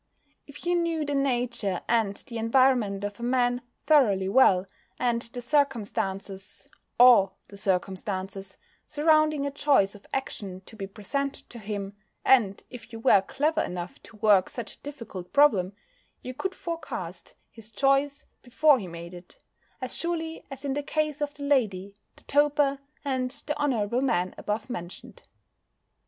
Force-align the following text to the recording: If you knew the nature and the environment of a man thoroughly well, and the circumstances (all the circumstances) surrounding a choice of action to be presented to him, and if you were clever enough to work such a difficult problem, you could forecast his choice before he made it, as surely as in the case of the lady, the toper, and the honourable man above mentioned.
If 0.47 0.65
you 0.65 0.73
knew 0.75 1.05
the 1.05 1.13
nature 1.13 1.83
and 1.87 2.15
the 2.17 2.39
environment 2.39 3.03
of 3.03 3.19
a 3.19 3.21
man 3.21 3.61
thoroughly 3.85 4.27
well, 4.27 4.65
and 4.97 5.21
the 5.21 5.41
circumstances 5.41 6.67
(all 6.99 7.37
the 7.49 7.55
circumstances) 7.55 8.57
surrounding 8.87 9.45
a 9.45 9.51
choice 9.51 9.93
of 9.93 10.07
action 10.11 10.61
to 10.65 10.75
be 10.75 10.87
presented 10.87 11.47
to 11.51 11.59
him, 11.59 11.95
and 12.25 12.63
if 12.71 12.91
you 12.91 12.99
were 12.99 13.21
clever 13.21 13.61
enough 13.61 14.01
to 14.01 14.15
work 14.15 14.49
such 14.49 14.73
a 14.73 14.79
difficult 14.79 15.31
problem, 15.33 15.73
you 16.23 16.33
could 16.33 16.55
forecast 16.55 17.35
his 17.51 17.69
choice 17.69 18.25
before 18.41 18.79
he 18.79 18.87
made 18.87 19.13
it, 19.13 19.37
as 19.81 19.95
surely 19.95 20.43
as 20.49 20.65
in 20.65 20.73
the 20.73 20.81
case 20.81 21.21
of 21.21 21.35
the 21.35 21.43
lady, 21.43 21.93
the 22.15 22.23
toper, 22.23 22.79
and 23.05 23.43
the 23.45 23.55
honourable 23.55 24.01
man 24.01 24.33
above 24.35 24.67
mentioned. 24.67 25.27